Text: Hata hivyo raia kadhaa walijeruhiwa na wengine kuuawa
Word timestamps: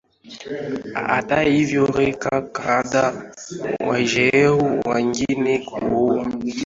Hata 1.07 1.41
hivyo 1.41 1.85
raia 1.85 2.41
kadhaa 2.41 3.31
walijeruhiwa 3.87 4.81
na 4.85 4.93
wengine 4.95 5.57
kuuawa 5.59 6.27